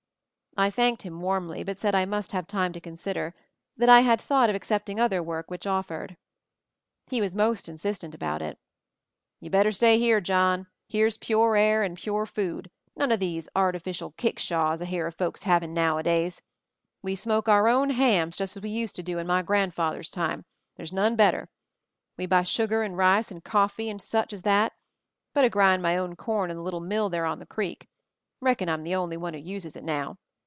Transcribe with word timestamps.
I 0.57 0.69
thanked 0.69 1.03
him 1.03 1.21
warmly, 1.21 1.63
but 1.63 1.79
said 1.79 1.95
I 1.95 2.03
must 2.03 2.33
have 2.33 2.45
time 2.45 2.73
to 2.73 2.81
consider— 2.81 3.33
that 3.77 3.87
I 3.87 4.01
had 4.01 4.19
thought 4.19 4.49
of 4.49 4.55
accepting 4.55 4.99
other 4.99 5.23
work 5.23 5.49
which 5.49 5.65
offered. 5.65 6.17
He 7.07 7.21
was 7.21 7.37
most 7.37 7.69
insistent 7.69 8.13
about 8.13 8.41
it. 8.41 8.59
"You 9.39 9.49
better 9.49 9.71
stay 9.71 9.97
here, 9.97 10.19
John. 10.19 10.67
Here's 10.89 11.15
pure 11.15 11.55
air 11.55 11.83
and 11.83 11.95
pure 11.97 12.25
food— 12.25 12.69
none 12.97 13.13
of 13.13 13.21
these 13.21 13.47
artificial 13.55 14.11
kickshaws 14.17 14.81
I 14.81 14.85
hear 14.85 15.07
of 15.07 15.15
folks 15.15 15.43
havin' 15.43 15.73
nowadays. 15.73 16.41
We 17.01 17.15
smoke 17.15 17.47
our 17.47 17.69
own 17.69 17.89
hams 17.91 18.35
just 18.35 18.57
as 18.57 18.61
we 18.61 18.71
used 18.71 18.97
to 18.97 19.03
do 19.03 19.19
in 19.19 19.27
my 19.27 19.41
grandfather's 19.43 20.11
time— 20.11 20.43
there's 20.75 20.91
none 20.91 21.15
better. 21.15 21.49
We 22.17 22.25
buy 22.25 22.43
sugar 22.43 22.83
and 22.83 22.97
rice 22.97 23.31
and 23.31 23.41
coffee 23.41 23.89
and 23.89 24.01
such 24.01 24.33
as 24.33 24.41
that; 24.41 24.73
but 25.33 25.45
I 25.45 25.47
grind 25.49 25.81
my 25.81 25.95
own 25.95 26.17
corn 26.17 26.51
in 26.51 26.57
the 26.57 26.63
little 26.63 26.81
mill 26.81 27.07
there 27.09 27.25
on 27.25 27.39
the 27.39 27.45
creek— 27.45 27.87
reckon 28.41 28.67
I'm 28.67 28.83
the 28.83 28.95
only 28.95 29.15
one 29.15 29.33
who 29.33 29.39
uses 29.39 29.77
it 29.77 29.85
now. 29.85 30.17